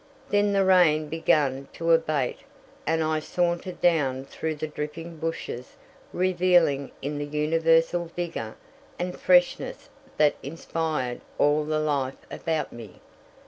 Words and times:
Then 0.31 0.51
the 0.51 0.65
rain 0.65 1.09
began 1.09 1.67
to 1.73 1.91
abate 1.91 2.39
and 2.87 3.03
I 3.03 3.19
sauntered 3.19 3.79
down 3.81 4.25
through 4.25 4.55
the 4.55 4.65
dripping 4.67 5.17
bushes 5.17 5.75
reveling 6.11 6.89
in 7.03 7.19
the 7.19 7.25
universal 7.27 8.05
vigor 8.05 8.55
and 8.97 9.15
freshness 9.15 9.91
that 10.17 10.37
inspired 10.41 11.21
all 11.37 11.63
the 11.65 11.77
life 11.79 12.17
about 12.31 12.73
me. 12.73 12.99